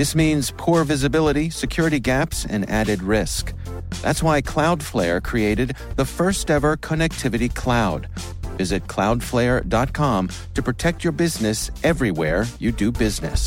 [0.00, 3.52] This means poor visibility, security gaps, and added risk.
[4.00, 8.08] That's why Cloudflare created the first ever connectivity cloud.
[8.56, 13.46] Visit cloudflare.com to protect your business everywhere you do business.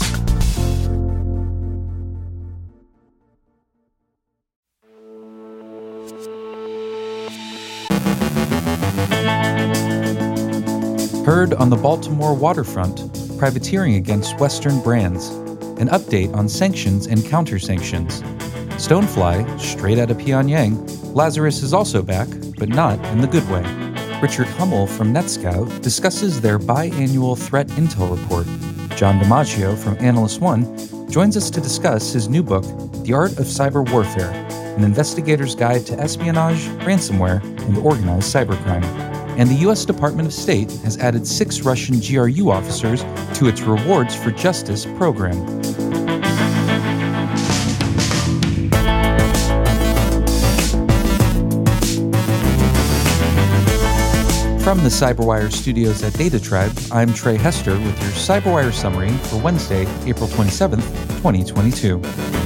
[11.26, 13.00] Heard on the Baltimore waterfront,
[13.40, 15.32] privateering against Western brands,
[15.80, 18.22] an update on sanctions and counter sanctions.
[18.78, 22.28] Stonefly, straight out of Pyongyang, Lazarus is also back,
[22.58, 23.64] but not in the good way.
[24.22, 28.46] Richard Hummel from NetScout discusses their biannual threat intel report.
[28.98, 30.64] Jon DiMaggio from Analyst One
[31.10, 32.64] joins us to discuss his new book,
[33.04, 34.32] The Art of Cyber Warfare
[34.78, 39.86] An Investigator's Guide to Espionage, Ransomware, and Organized Cybercrime and the U.S.
[39.86, 43.04] Department of State has added six Russian GRU officers
[43.38, 45.38] to its Rewards for Justice program.
[54.64, 59.38] From the CyberWire studios at Data Tribe, I'm Trey Hester with your CyberWire summary for
[59.38, 60.84] Wednesday, April 27th,
[61.18, 62.43] 2022.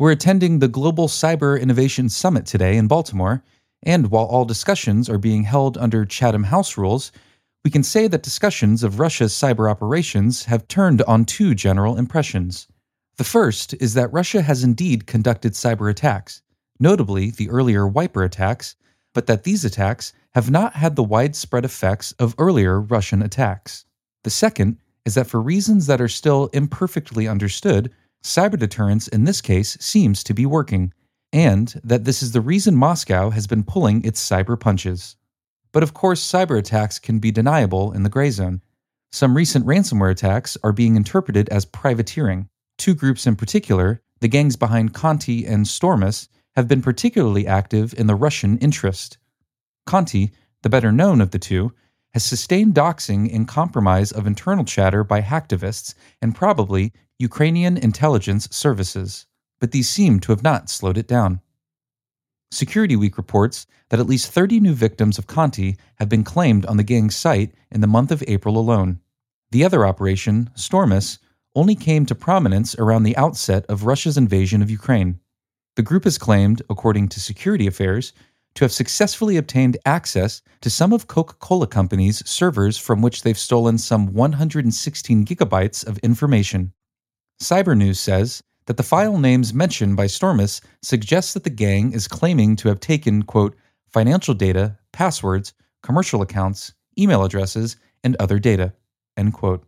[0.00, 3.44] We're attending the Global Cyber Innovation Summit today in Baltimore,
[3.82, 7.12] and while all discussions are being held under Chatham House rules,
[7.66, 12.66] we can say that discussions of Russia's cyber operations have turned on two general impressions.
[13.18, 16.40] The first is that Russia has indeed conducted cyber attacks,
[16.78, 18.76] notably the earlier Wiper attacks,
[19.12, 23.84] but that these attacks have not had the widespread effects of earlier Russian attacks.
[24.24, 29.40] The second is that for reasons that are still imperfectly understood, cyber deterrence in this
[29.40, 30.92] case seems to be working,
[31.32, 35.16] and that this is the reason Moscow has been pulling its cyber punches.
[35.72, 38.62] But of course, cyber attacks can be deniable in the gray zone.
[39.12, 42.48] Some recent ransomware attacks are being interpreted as privateering.
[42.78, 48.06] Two groups in particular, the gangs behind Conti and Stormous, have been particularly active in
[48.06, 49.18] the Russian interest.
[49.86, 50.32] Conti,
[50.62, 51.72] the better known of the two,
[52.12, 59.26] has sustained doxing and compromise of internal chatter by hacktivists and probably Ukrainian intelligence services,
[59.60, 61.40] but these seem to have not slowed it down.
[62.50, 66.78] Security Week reports that at least 30 new victims of Conti have been claimed on
[66.78, 69.00] the gang's site in the month of April alone.
[69.50, 71.18] The other operation, Stormous,
[71.54, 75.20] only came to prominence around the outset of Russia's invasion of Ukraine.
[75.76, 78.14] The group has claimed, according to Security Affairs,
[78.54, 83.38] to have successfully obtained access to some of Coca Cola Company's servers from which they've
[83.38, 86.72] stolen some 116 gigabytes of information.
[87.40, 92.06] Cyber News says that the file names mentioned by Stormous suggest that the gang is
[92.06, 93.56] claiming to have taken, quote,
[93.88, 98.74] financial data, passwords, commercial accounts, email addresses, and other data,
[99.16, 99.66] end quote.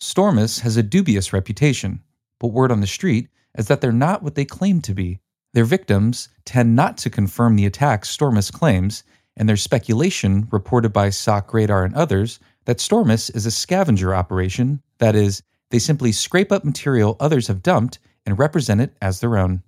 [0.00, 2.00] Stormous has a dubious reputation,
[2.38, 3.28] but word on the street
[3.58, 5.18] is that they're not what they claim to be.
[5.52, 9.02] Their victims tend not to confirm the attacks Stormous claims,
[9.36, 14.80] and there's speculation reported by SOC Radar and others that Stormous is a scavenger operation,
[14.98, 19.36] that is, they simply scrape up material others have dumped and represent it as their
[19.36, 19.62] own.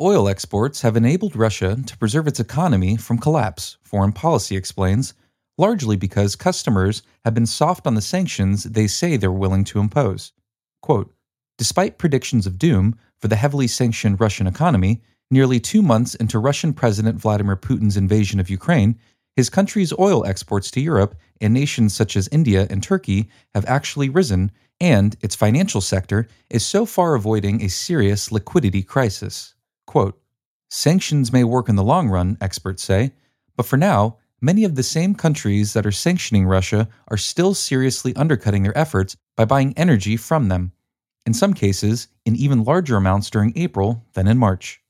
[0.00, 5.14] Oil exports have enabled Russia to preserve its economy from collapse, foreign policy explains,
[5.58, 10.32] largely because customers have been soft on the sanctions they say they're willing to impose.
[10.82, 11.14] Quote,
[11.58, 16.74] Despite predictions of doom for the heavily sanctioned Russian economy, nearly two months into Russian
[16.74, 18.98] President Vladimir Putin's invasion of Ukraine,
[19.34, 24.08] his country's oil exports to Europe and nations such as India and Turkey have actually
[24.08, 24.50] risen
[24.80, 29.54] and its financial sector is so far avoiding a serious liquidity crisis.
[29.86, 30.20] Quote,
[30.68, 33.12] Sanctions may work in the long run, experts say,
[33.56, 38.14] but for now, many of the same countries that are sanctioning Russia are still seriously
[38.16, 40.72] undercutting their efforts by buying energy from them,
[41.24, 44.82] in some cases, in even larger amounts during April than in March.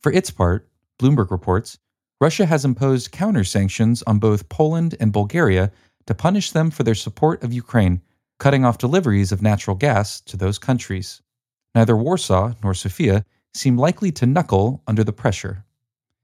[0.00, 0.68] For its part,
[1.00, 1.78] Bloomberg reports,
[2.20, 5.72] Russia has imposed counter sanctions on both Poland and Bulgaria
[6.06, 8.00] to punish them for their support of Ukraine
[8.38, 11.22] cutting off deliveries of natural gas to those countries.
[11.74, 13.24] Neither Warsaw nor Sofia
[13.54, 15.64] seem likely to knuckle under the pressure.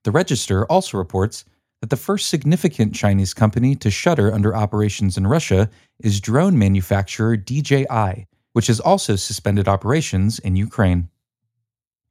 [0.04, 1.44] The Register also reports
[1.80, 5.68] that the first significant Chinese company to shutter under operations in Russia
[6.00, 11.08] is drone manufacturer DJI, which has also suspended operations in Ukraine.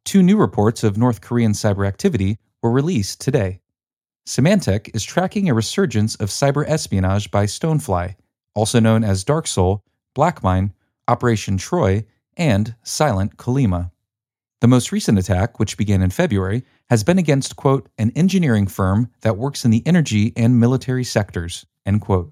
[0.06, 3.62] Two new reports of North Korean cyber activity were released today.
[4.28, 8.16] Symantec is tracking a resurgence of cyber espionage by Stonefly,
[8.56, 9.82] also known as DarkSeoul,
[10.14, 10.74] Blackmine,
[11.08, 12.06] Operation Troy,
[12.38, 13.92] and Silent Chollima.
[14.62, 19.10] The most recent attack, which began in February, has been against, quote, an engineering firm
[19.22, 22.32] that works in the energy and military sectors, end quote.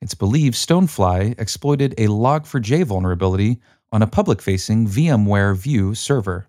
[0.00, 3.60] It's believed Stonefly exploited a Log4j vulnerability
[3.92, 6.48] on a public facing VMware View server.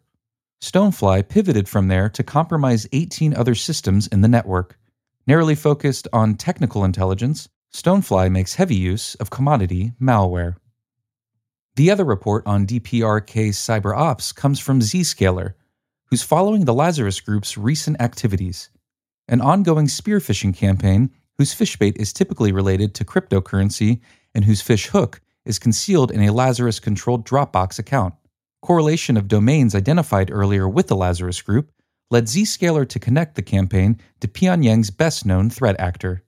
[0.62, 4.78] Stonefly pivoted from there to compromise 18 other systems in the network.
[5.26, 10.56] Narrowly focused on technical intelligence, Stonefly makes heavy use of commodity malware.
[11.80, 15.54] The other report on DPRK cyber ops comes from Zscaler,
[16.08, 18.70] who's following the Lazarus Group's recent activities,
[19.30, 24.02] an ongoing spear phishing campaign whose fishbait is typically related to cryptocurrency
[24.36, 28.14] and whose fish hook is concealed in a Lazarus controlled Dropbox account.
[28.62, 31.72] Correlation of domains identified earlier with the Lazarus Group
[32.12, 36.26] led Zscaler to connect the campaign to Pyongyang's best known threat actor.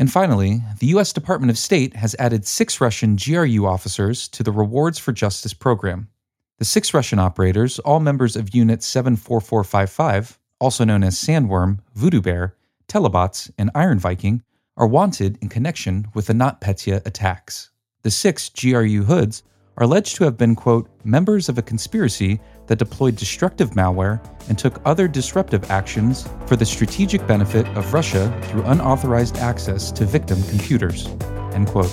[0.00, 1.12] And finally, the U.S.
[1.12, 6.08] Department of State has added six Russian GRU officers to the Rewards for Justice program.
[6.56, 12.56] The six Russian operators, all members of Unit 74455, also known as Sandworm, Voodoo Bear,
[12.88, 14.42] Telebots, and Iron Viking,
[14.74, 17.68] are wanted in connection with the NotPetya attacks.
[18.00, 19.42] The six GRU hoods
[19.80, 24.58] are alleged to have been, quote, members of a conspiracy that deployed destructive malware and
[24.58, 30.42] took other disruptive actions for the strategic benefit of Russia through unauthorized access to victim
[30.44, 31.06] computers.
[31.54, 31.90] End quote.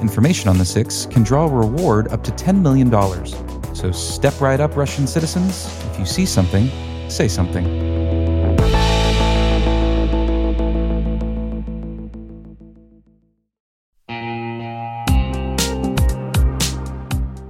[0.00, 2.90] Information on the six can draw a reward up to $10 million.
[3.74, 5.66] So step right up, Russian citizens.
[5.90, 6.70] If you see something,
[7.10, 7.87] say something.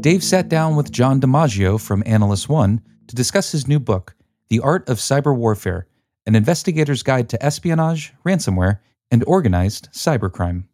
[0.00, 4.14] Dave sat down with Jon DiMaggio from Analyst One to discuss his new book,
[4.48, 5.88] The Art of Cyber Warfare
[6.24, 8.78] An Investigator's Guide to Espionage, Ransomware,
[9.10, 10.64] and Organized Cybercrime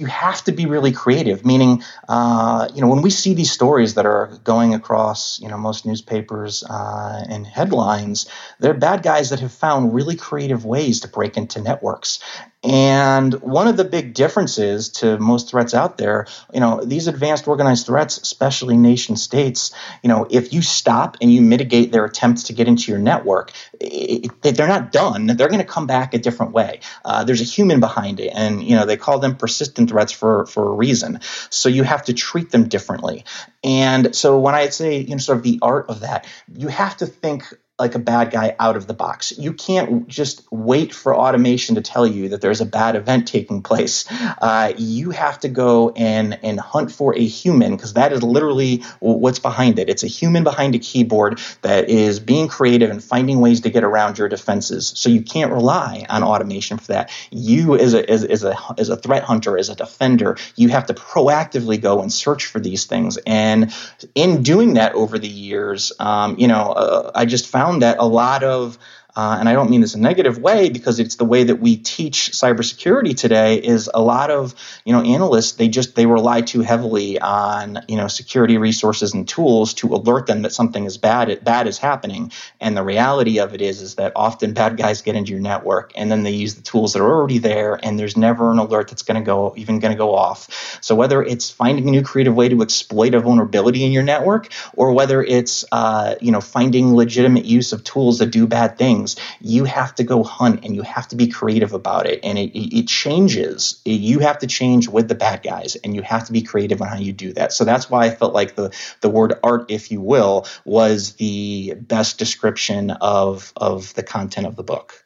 [0.00, 1.44] you have to be really creative.
[1.44, 5.58] Meaning, uh, you know, when we see these stories that are going across, you know,
[5.58, 8.26] most newspapers uh, and headlines,
[8.60, 12.18] they're bad guys that have found really creative ways to break into networks.
[12.62, 17.48] And one of the big differences to most threats out there, you know, these advanced
[17.48, 22.44] organized threats, especially nation states, you know, if you stop and you mitigate their attempts
[22.44, 25.26] to get into your network, it, it, they're not done.
[25.26, 26.80] They're going to come back a different way.
[27.02, 30.44] Uh, there's a human behind it, and you know they call them persistent threats for
[30.44, 31.20] for a reason.
[31.48, 33.24] So you have to treat them differently.
[33.64, 36.98] And so when I say, you know, sort of the art of that, you have
[36.98, 37.44] to think
[37.80, 39.32] like a bad guy out of the box.
[39.36, 43.62] You can't just wait for automation to tell you that there's a bad event taking
[43.62, 44.04] place.
[44.10, 48.82] Uh, you have to go and and hunt for a human because that is literally
[49.00, 49.88] what's behind it.
[49.88, 53.82] It's a human behind a keyboard that is being creative and finding ways to get
[53.82, 54.92] around your defenses.
[54.94, 57.10] So you can't rely on automation for that.
[57.30, 60.86] You as a as, as a as a threat hunter, as a defender, you have
[60.86, 63.18] to proactively go and search for these things.
[63.26, 63.74] And
[64.14, 67.96] in doing that over the years, um, you know, uh, I just found found that
[67.98, 68.78] a lot of
[69.16, 71.56] uh, and I don't mean this in a negative way because it's the way that
[71.56, 76.40] we teach cybersecurity today is a lot of you know analysts they just they rely
[76.40, 80.98] too heavily on you know security resources and tools to alert them that something is
[80.98, 82.32] bad bad is happening.
[82.60, 85.92] And the reality of it is is that often bad guys get into your network
[85.94, 88.88] and then they use the tools that are already there and there's never an alert
[88.88, 90.78] that's going to go even going to go off.
[90.80, 94.48] So whether it's finding a new creative way to exploit a vulnerability in your network
[94.76, 98.99] or whether it's uh, you know finding legitimate use of tools that do bad things
[99.00, 102.20] things, you have to go hunt and you have to be creative about it.
[102.22, 103.80] And it, it changes.
[103.84, 106.88] You have to change with the bad guys and you have to be creative on
[106.88, 107.52] how you do that.
[107.52, 111.74] So that's why I felt like the, the word art, if you will, was the
[111.80, 115.04] best description of, of the content of the book.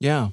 [0.00, 0.30] Yeah.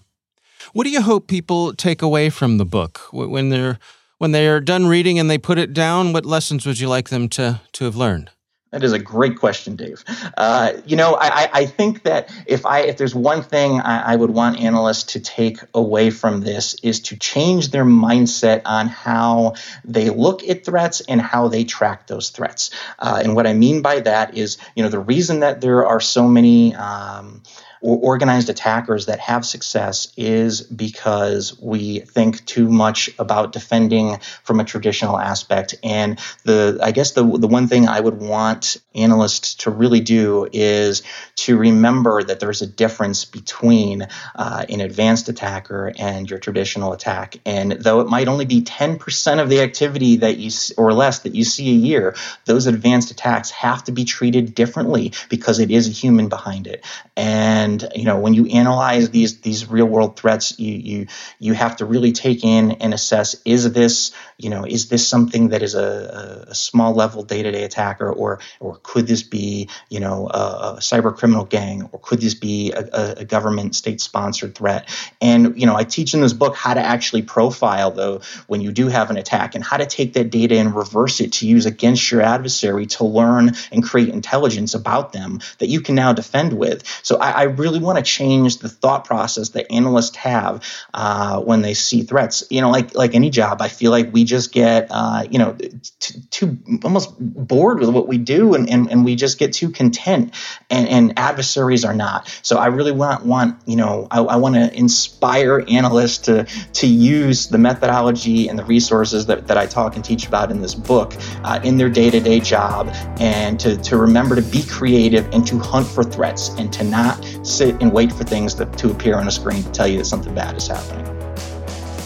[0.74, 3.80] What do you hope people take away from the book when they're
[4.20, 6.14] when they are done reading and they put it down?
[6.14, 8.30] What lessons would you like them to to have learned?
[8.72, 10.04] That is a great question, Dave.
[10.38, 14.16] Uh, you know, I, I, think that if I if there's one thing I, I,
[14.16, 19.56] would want analysts to take away from this is to change their mindset on how
[19.84, 22.72] they look at threats and how they track those threats.
[22.98, 26.00] Uh, and what I mean by that is, you know, the reason that there are
[26.00, 27.44] so many um,
[27.82, 34.60] or organized attackers that have success is because we think too much about defending from
[34.60, 35.76] a traditional aspect.
[35.84, 40.48] And the I guess the the one thing I would want analysts to really do
[40.52, 41.04] is
[41.36, 47.38] to remember that there's a difference between uh, an advanced attacker and your traditional attack.
[47.46, 51.36] And though it might only be 10% of the activity that you or less that
[51.36, 55.88] you see a year, those advanced attacks have to be treated differently because it is
[55.88, 56.86] a human behind it.
[57.16, 61.08] And and you know when you analyze these these real world threats you you
[61.40, 65.50] you have to really take in and assess is this you know is this something
[65.50, 68.12] that is a, a small level day-to-day attacker?
[68.12, 71.90] Or or could this be you know a, a cyber criminal gang?
[71.92, 74.90] Or could this be a, a government state sponsored threat?
[75.22, 78.72] And you know i teach in this book how to actually profile though when you
[78.72, 81.66] do have an attack and how to take that data and reverse it to use
[81.66, 86.54] against your adversary to learn and create intelligence about them that you can now defend
[86.54, 86.84] with.
[87.04, 90.64] So i, I really want to change the thought process that analysts have
[90.94, 92.44] uh, when they see threats.
[92.50, 95.58] You know, like like any job, I feel like we just get uh, you know
[96.00, 99.70] too, too, almost bored with what we do, and, and, and we just get too
[99.70, 100.34] content.
[100.70, 102.28] And, and adversaries are not.
[102.42, 106.88] So I really want want you know I, I want to inspire analysts to to
[106.88, 110.76] use the methodology and the resources that, that I talk and teach about in this
[110.76, 111.14] book
[111.44, 112.90] uh, in their day to day job,
[113.20, 117.24] and to to remember to be creative and to hunt for threats and to not
[117.56, 120.06] sit and wait for things to, to appear on a screen to tell you that
[120.06, 121.06] something bad is happening.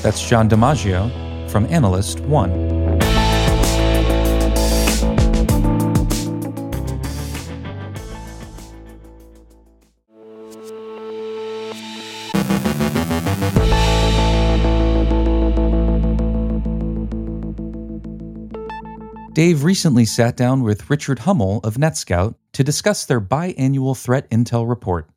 [0.01, 2.75] That's Jon DiMaggio from Analyst One.
[19.35, 24.67] Dave recently sat down with Richard Hummel of NetScout to discuss their biannual threat intel
[24.67, 25.09] report.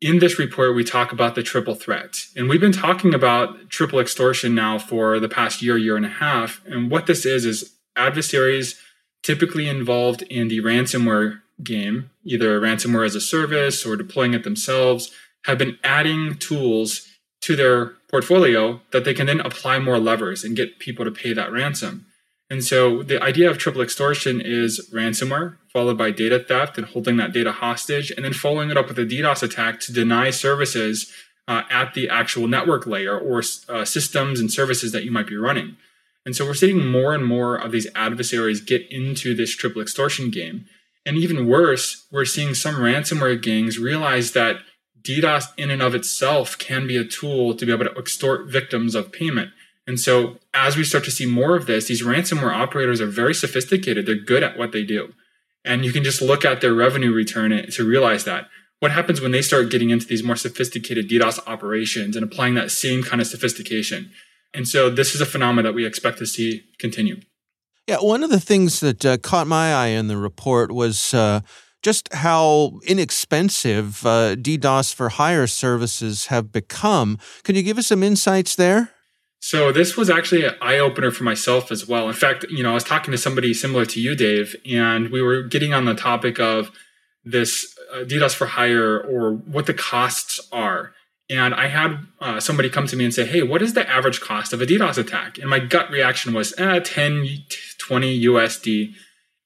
[0.00, 2.26] In this report, we talk about the triple threat.
[2.36, 6.08] And we've been talking about triple extortion now for the past year, year and a
[6.08, 6.64] half.
[6.66, 8.80] And what this is, is adversaries
[9.24, 15.10] typically involved in the ransomware game, either ransomware as a service or deploying it themselves,
[15.46, 17.08] have been adding tools
[17.40, 21.32] to their portfolio that they can then apply more levers and get people to pay
[21.32, 22.06] that ransom.
[22.50, 27.18] And so the idea of triple extortion is ransomware, followed by data theft and holding
[27.18, 31.12] that data hostage, and then following it up with a DDoS attack to deny services
[31.46, 35.36] uh, at the actual network layer or uh, systems and services that you might be
[35.36, 35.76] running.
[36.24, 40.30] And so we're seeing more and more of these adversaries get into this triple extortion
[40.30, 40.66] game.
[41.06, 44.58] And even worse, we're seeing some ransomware gangs realize that
[45.00, 48.94] DDoS in and of itself can be a tool to be able to extort victims
[48.94, 49.52] of payment.
[49.88, 53.32] And so, as we start to see more of this, these ransomware operators are very
[53.32, 54.04] sophisticated.
[54.04, 55.14] They're good at what they do.
[55.64, 58.48] And you can just look at their revenue return to realize that.
[58.80, 62.70] What happens when they start getting into these more sophisticated DDoS operations and applying that
[62.70, 64.12] same kind of sophistication?
[64.52, 67.22] And so, this is a phenomenon that we expect to see continue.
[67.86, 71.40] Yeah, one of the things that uh, caught my eye in the report was uh,
[71.82, 77.18] just how inexpensive uh, DDoS for hire services have become.
[77.42, 78.92] Can you give us some insights there?
[79.40, 82.08] So this was actually an eye opener for myself as well.
[82.08, 85.22] In fact, you know, I was talking to somebody similar to you, Dave, and we
[85.22, 86.70] were getting on the topic of
[87.24, 90.92] this uh, DDoS for hire or what the costs are.
[91.30, 94.20] And I had uh, somebody come to me and say, Hey, what is the average
[94.20, 95.38] cost of a DDoS attack?
[95.38, 97.26] And my gut reaction was eh, 10,
[97.78, 98.94] 20 USD.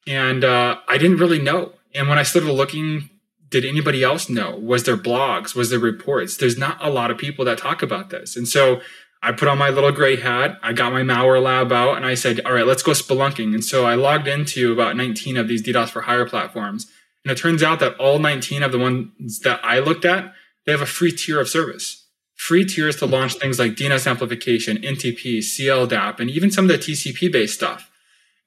[0.07, 1.73] And uh, I didn't really know.
[1.95, 3.11] And when I started looking,
[3.51, 4.57] did anybody else know?
[4.57, 5.55] Was there blogs?
[5.55, 6.37] Was there reports?
[6.37, 8.37] There's not a lot of people that talk about this.
[8.37, 8.81] And so
[9.23, 10.59] I put on my little gray hat.
[10.63, 13.55] I got my malware lab out and I said, all right, let's go spelunking.
[13.55, 16.91] And so I logged into about 19 of these DDoS for hire platforms.
[17.25, 20.33] And it turns out that all 19 of the ones that I looked at,
[20.67, 22.07] they have a free tier of service.
[22.35, 26.79] Free tiers to launch things like DNS amplification, NTP, CLDAP, and even some of the
[26.79, 27.91] TCP based stuff.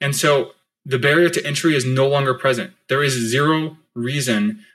[0.02, 0.52] And so
[0.86, 2.74] the barrier to entry is no longer present.
[2.90, 4.66] There is zero reason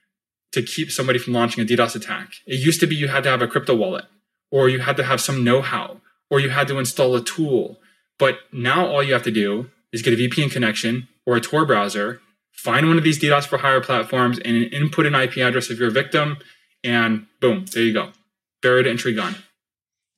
[0.53, 2.33] to keep somebody from launching a DDoS attack.
[2.47, 4.07] It used to be you had to have a crypto wallet,
[4.51, 7.81] or you had to have some know how, or you had to install a tool.
[8.19, 11.65] But now all you have to do is get a VPN connection or a Tor
[11.65, 12.21] browser,
[12.53, 15.91] find one of these DDoS for hire platforms, and input an IP address of your
[15.91, 16.39] victim,
[16.85, 18.11] and boom, there you go.
[18.63, 19.37] Barrier to entry gone.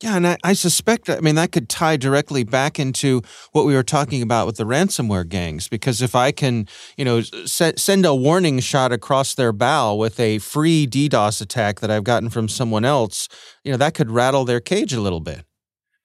[0.01, 3.21] Yeah, and I, I, suspect, I mean, that could tie directly back into
[3.53, 5.69] what we were talking about with the ransomware gangs.
[5.69, 10.19] Because if I can, you know, se- send a warning shot across their bow with
[10.19, 13.29] a free DDoS attack that I've gotten from someone else,
[13.63, 15.45] you know, that could rattle their cage a little bit.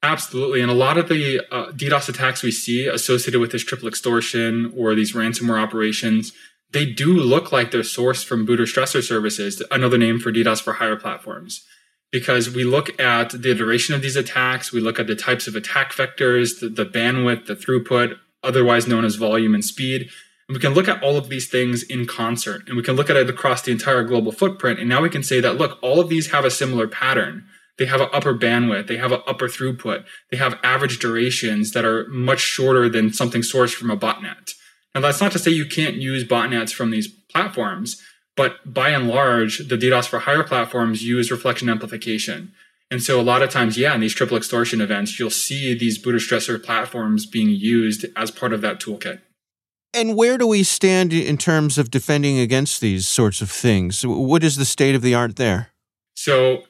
[0.00, 0.60] Absolutely.
[0.60, 4.72] And a lot of the uh, DDoS attacks we see associated with this triple extortion
[4.76, 6.32] or these ransomware operations,
[6.70, 10.62] they do look like they're sourced from boot or stressor services, another name for DDoS
[10.62, 11.66] for hire platforms
[12.10, 15.54] because we look at the duration of these attacks, we look at the types of
[15.54, 20.08] attack vectors, the, the, bandwidth, the throughput, otherwise known as volume and speed.
[20.48, 23.10] And we can look at all of these things in concert and we can look
[23.10, 24.78] at it across the entire global footprint.
[24.78, 27.44] And now we can say that, look, all of these have a similar pattern.
[27.76, 31.84] They have an upper bandwidth, they have an upper throughput, they have average durations that
[31.84, 34.54] are much shorter than something sourced from a botnet.
[34.94, 38.02] Now, that's not to say you can't use botnets from these platforms,
[38.38, 42.52] but by and large, the DDoS for hire platforms use reflection amplification.
[42.88, 45.98] And so a lot of times, yeah, in these triple extortion events, you'll see these
[45.98, 49.22] boot or stressor platforms being used as part of that toolkit.
[49.92, 54.06] And where do we stand in terms of defending against these sorts of things?
[54.06, 55.70] What is the state of the art there?
[56.14, 56.62] So,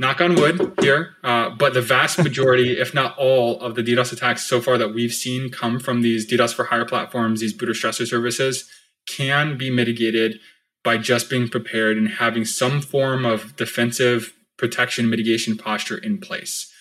[0.00, 4.12] knock on wood here, uh, but the vast majority, if not all, of the DDoS
[4.12, 7.68] attacks so far that we've seen come from these DDoS for hire platforms, these boot
[7.68, 8.68] or stressor services,
[9.06, 10.40] can be mitigated
[10.84, 16.72] by just being prepared and having some form of defensive protection mitigation posture in place.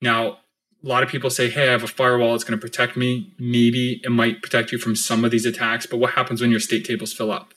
[0.00, 0.38] Now,
[0.84, 3.34] a lot of people say, hey, I have a firewall, it's going to protect me.
[3.38, 6.60] Maybe it might protect you from some of these attacks, but what happens when your
[6.60, 7.54] state tables fill up?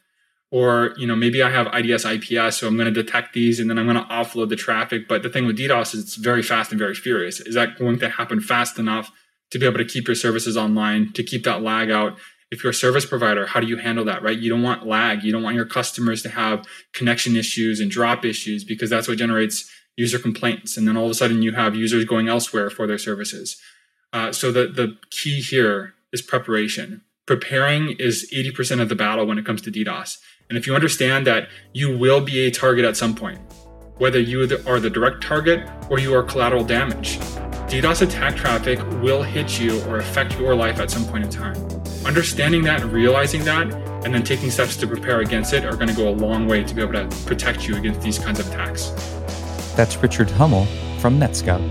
[0.52, 3.70] Or, you know, maybe I have IDS IPS, so I'm going to detect these and
[3.70, 5.08] then I'm going to offload the traffic.
[5.08, 7.40] But the thing with DDoS is it's very fast and very furious.
[7.40, 9.12] Is that going to happen fast enough
[9.52, 12.18] to be able to keep your services online, to keep that lag out,
[12.52, 14.38] if you're a service provider, how do you handle that, right?
[14.38, 15.24] You don't want lag.
[15.24, 19.18] You don't want your customers to have connection issues and drop issues because that's what
[19.18, 20.78] generates user complaints.
[20.78, 23.62] And then all of a sudden you have users going elsewhere for their services.
[24.12, 27.02] Uh, so the, the key here is preparation.
[27.28, 30.18] Preparing is 80% of the battle when it comes to DDoS.
[30.50, 33.40] And if you understand that you will be a target at some point,
[33.98, 37.20] whether you are the direct target or you are collateral damage,
[37.70, 41.79] DDoS attack traffic will hit you or affect your life at some point in time.
[42.10, 43.72] Understanding that and realizing that,
[44.04, 46.64] and then taking steps to prepare against it are going to go a long way
[46.64, 48.90] to be able to protect you against these kinds of attacks.
[49.76, 50.66] That's Richard Hummel
[50.98, 51.62] from NetScout.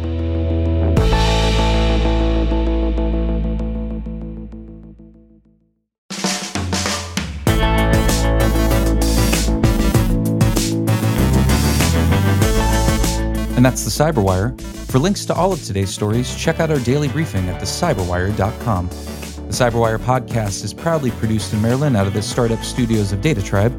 [13.56, 14.58] And that's the Cyberwire.
[14.88, 19.17] For links to all of today's stories, check out our daily briefing at thecyberwire.com.
[19.48, 23.72] The Cyberwire podcast is proudly produced in Maryland out of the startup studios of DataTribe,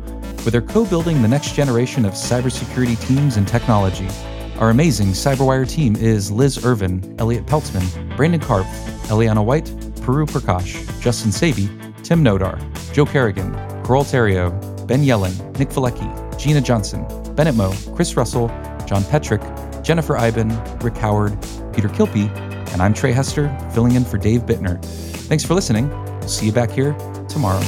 [0.43, 4.07] where they're co building the next generation of cybersecurity teams and technology.
[4.57, 8.65] Our amazing Cyberwire team is Liz Irvin, Elliot Peltzman, Brandon Karp,
[9.09, 9.65] Eliana White,
[10.01, 11.69] Puru Prakash, Justin Sabie,
[12.01, 12.57] Tim Nodar,
[12.91, 13.53] Joe Carrigan,
[13.83, 17.05] Carole Theriault, Ben Yelin, Nick Veliky, Gina Johnson,
[17.35, 18.47] Bennett Moe, Chris Russell,
[18.87, 19.43] John Petrik,
[19.83, 21.37] Jennifer Eiben, Rick Howard,
[21.73, 22.27] Peter Kilpe,
[22.73, 24.83] and I'm Trey Hester, filling in for Dave Bittner.
[25.29, 25.89] Thanks for listening.
[25.89, 26.93] We'll see you back here
[27.27, 27.61] tomorrow.